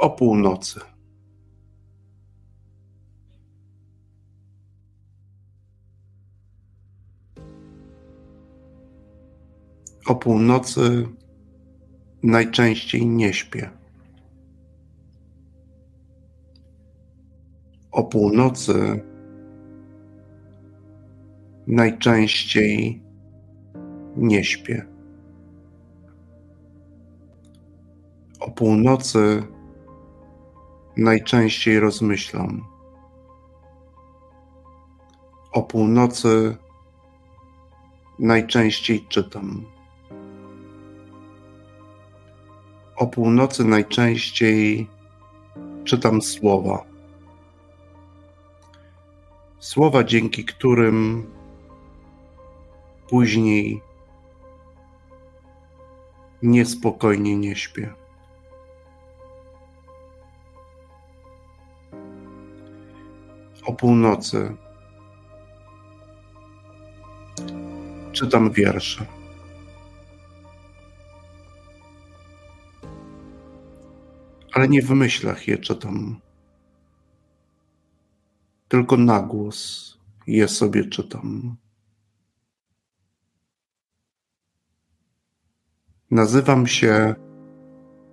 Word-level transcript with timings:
o 0.00 0.10
północy. 0.10 0.80
O 10.06 10.14
północy 10.14 11.08
najczęściej 12.22 13.06
nie 13.06 13.32
śpię. 13.32 13.70
O 17.90 18.04
północy 18.04 19.02
najczęściej 21.66 23.02
nie 24.16 24.44
śpię. 24.44 24.86
O 28.40 28.50
północy 28.50 29.42
najczęściej 31.00 31.80
rozmyślam. 31.80 32.64
O 35.52 35.62
północy 35.62 36.56
najczęściej 38.18 39.06
czytam. 39.08 39.64
O 42.96 43.06
północy 43.06 43.64
najczęściej 43.64 44.88
czytam 45.84 46.22
słowa. 46.22 46.84
Słowa, 49.58 50.04
dzięki 50.04 50.44
którym 50.44 51.26
później 53.08 53.80
niespokojnie 56.42 57.36
nie 57.36 57.56
śpię. 57.56 57.99
O 63.64 63.72
północy 63.72 64.56
czytam 68.12 68.50
wiersze. 68.50 69.06
Ale 74.52 74.68
nie 74.68 74.82
w 74.82 74.90
myślach 74.90 75.48
je 75.48 75.58
czytam, 75.58 76.20
tylko 78.68 78.96
na 78.96 79.22
głos 79.22 79.90
je 80.26 80.48
sobie 80.48 80.84
czytam. 80.84 81.56
Nazywam 86.10 86.66
się 86.66 87.14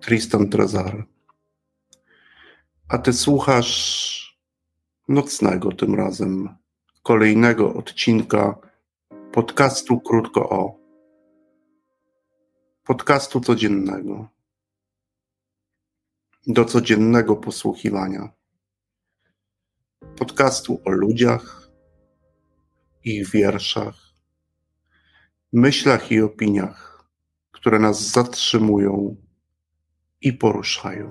Tristan 0.00 0.48
Trezar, 0.48 1.06
a 2.88 2.98
ty 2.98 3.12
słuchasz 3.12 4.23
nocnego 5.08 5.72
tym 5.72 5.94
razem, 5.94 6.48
kolejnego 7.02 7.74
odcinka 7.74 8.56
podcastu 9.32 10.00
Krótko 10.00 10.50
o. 10.50 10.78
Podcastu 12.84 13.40
codziennego. 13.40 14.28
Do 16.46 16.64
codziennego 16.64 17.36
posłuchiwania. 17.36 18.28
Podcastu 20.18 20.80
o 20.84 20.90
ludziach, 20.90 21.68
ich 23.04 23.30
wierszach, 23.30 23.96
myślach 25.52 26.12
i 26.12 26.20
opiniach 26.20 26.94
które 27.64 27.78
nas 27.78 28.10
zatrzymują 28.10 29.16
i 30.20 30.32
poruszają. 30.32 31.08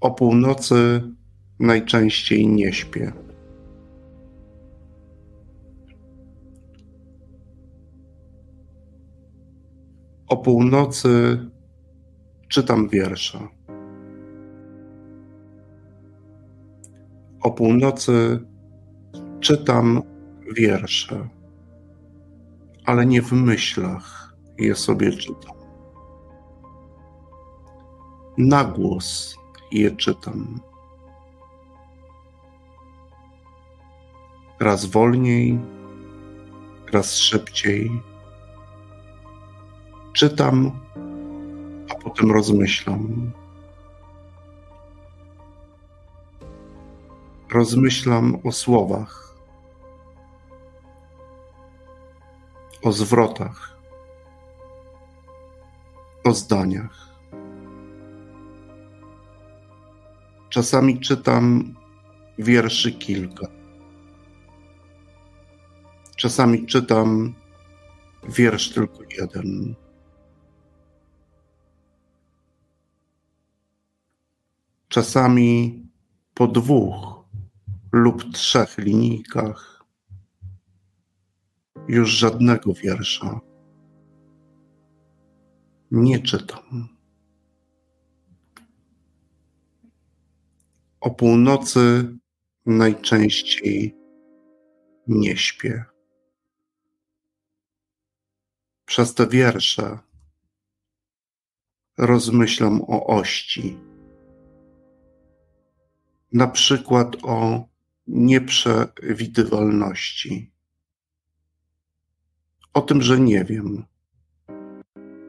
O 0.00 0.10
północy 0.10 1.02
najczęściej 1.60 2.46
nie 2.46 2.72
śpię. 2.72 3.12
O 10.28 10.36
północy 10.36 11.38
czytam 12.48 12.88
wiersze. 12.88 13.38
O 17.42 17.50
północy 17.50 18.40
czytam 19.40 20.02
wiersze, 20.56 21.28
ale 22.84 23.06
nie 23.06 23.22
w 23.22 23.32
myślach 23.32 24.34
je 24.58 24.74
sobie 24.74 25.12
czytam. 25.12 25.56
Na 28.38 28.64
głos 29.68 29.72
je 29.72 29.90
czytam. 29.90 30.60
Raz 34.60 34.84
wolniej, 34.84 35.58
raz 36.92 37.16
szybciej. 37.16 38.02
Czytam, 40.12 40.70
a 41.90 41.94
potem 41.94 42.32
rozmyślam. 42.32 43.32
rozmyślam 47.52 48.38
o 48.44 48.52
słowach, 48.52 49.34
o 52.82 52.92
zwrotach, 52.92 53.78
o 56.24 56.32
zdaniach. 56.32 57.17
Czasami 60.48 61.00
czytam 61.00 61.74
wierszy 62.38 62.92
kilka. 62.92 63.46
Czasami 66.16 66.66
czytam 66.66 67.34
wiersz 68.28 68.72
tylko 68.72 68.98
jeden. 69.18 69.74
Czasami 74.88 75.82
po 76.34 76.46
dwóch 76.46 77.24
lub 77.92 78.32
trzech 78.32 78.78
linijkach 78.78 79.84
już 81.88 82.10
żadnego 82.10 82.74
wiersza 82.74 83.40
nie 85.90 86.22
czytam. 86.22 86.97
O 91.08 91.10
północy 91.10 92.14
najczęściej 92.66 93.96
nie 95.06 95.36
śpię. 95.36 95.84
Przez 98.84 99.14
te 99.14 99.26
wiersze 99.26 99.98
rozmyślam 101.98 102.82
o 102.82 103.06
ości. 103.06 103.78
Na 106.32 106.48
przykład 106.48 107.16
o 107.22 107.68
nieprzewidywalności. 108.06 110.52
O 112.74 112.80
tym, 112.80 113.02
że 113.02 113.20
nie 113.20 113.44
wiem, 113.44 113.84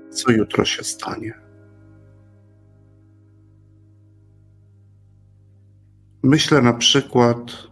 co 0.10 0.32
jutro 0.32 0.66
się 0.66 0.84
stanie. 0.84 1.49
Myślę 6.24 6.62
na 6.62 6.74
przykład 6.74 7.68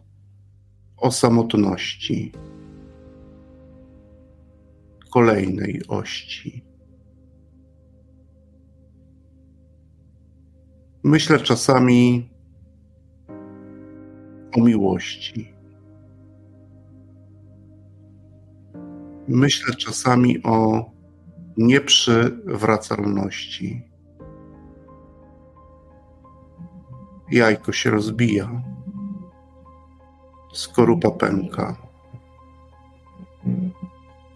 o 0.97 1.11
samotności, 1.11 2.31
kolejnej 5.11 5.81
ości. 5.87 6.63
Myślę 11.03 11.39
czasami 11.39 12.29
o 14.57 14.63
miłości. 14.63 15.53
Myślę 19.27 19.75
czasami 19.75 20.43
o 20.43 20.85
nieprzywracalności. 21.57 23.81
Jajko 27.31 27.71
się 27.71 27.89
rozbija. 27.91 28.61
Skorupa 30.53 31.11
pęka. 31.11 31.75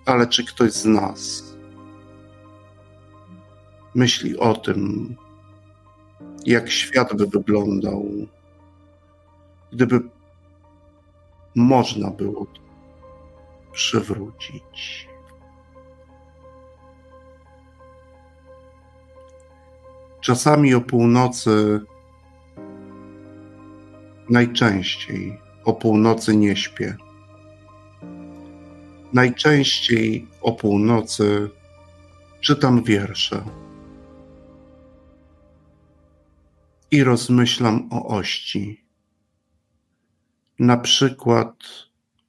Ale 0.06 0.28
czy 0.28 0.46
ktoś 0.46 0.72
z 0.72 0.86
nas 0.86 1.52
myśli 3.96 4.38
o 4.38 4.54
tym, 4.54 5.16
jak 6.46 6.70
świat 6.70 7.16
by 7.16 7.28
wyglądał, 7.28 8.06
gdyby 9.72 10.00
można 11.56 12.12
było 12.12 12.46
to 12.46 12.62
przywrócić. 13.72 15.08
Czasami 20.22 20.74
o 20.74 20.82
północy 20.82 21.82
najczęściej 24.32 25.40
o 25.64 25.74
północy 25.74 26.36
nie 26.36 26.56
śpię. 26.56 26.98
Najczęściej 29.14 30.28
o 30.42 30.52
północy 30.52 31.50
czytam 32.42 32.84
wiersze 32.84 33.46
i 36.92 37.04
rozmyślam 37.04 37.90
o 37.92 38.08
ości, 38.08 38.86
na 40.60 40.78
przykład 40.78 41.56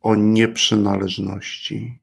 o 0.00 0.14
nieprzynależności. 0.14 1.98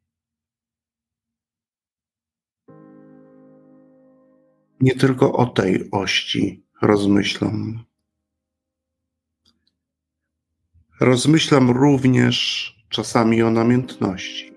Nie 4.82 4.96
tylko 4.96 5.34
o 5.34 5.46
tej 5.46 5.92
ości 5.92 6.64
rozmyślam. 6.82 7.89
Rozmyślam 11.00 11.70
również 11.70 12.76
czasami 12.90 13.44
o 13.44 13.52
namiętności. 13.52 14.54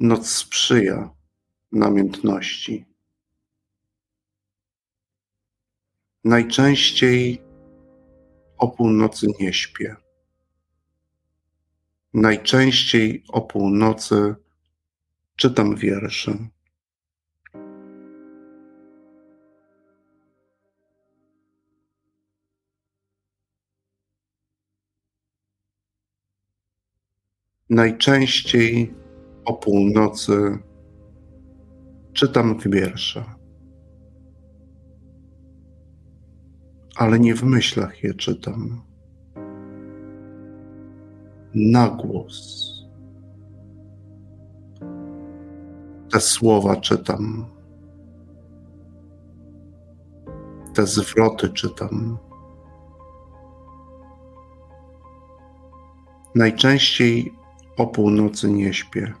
Noc 0.00 0.28
sprzyja 0.28 1.10
namiętności. 1.72 2.86
Najczęściej 6.24 7.42
o 8.58 8.68
północy 8.68 9.26
nie 9.40 9.52
śpię. 9.52 9.96
Najczęściej 12.14 13.24
o 13.28 13.40
północy 13.40 14.34
czytam 15.36 15.76
wiersze. 15.76 16.48
Najczęściej 27.72 28.94
o 29.44 29.54
północy 29.54 30.58
czytam 32.12 32.58
wiersze, 32.66 33.24
ale 36.96 37.18
nie 37.18 37.34
w 37.34 37.44
myślach 37.44 38.04
je 38.04 38.14
czytam. 38.14 38.82
Na 41.54 41.88
głos. 41.88 42.68
Te 46.10 46.20
słowa 46.20 46.76
czytam. 46.76 47.46
Te 50.74 50.86
zwroty 50.86 51.48
czytam. 51.48 52.18
Najczęściej 56.34 57.41
o 57.76 57.86
północy 57.86 58.50
nie 58.50 58.74
śpię. 58.74 59.12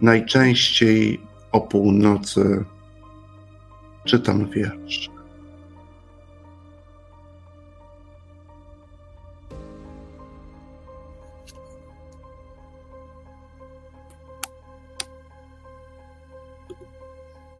Najczęściej 0.00 1.20
o 1.52 1.60
północy 1.60 2.64
czytam 4.04 4.50
wiersz. 4.50 5.13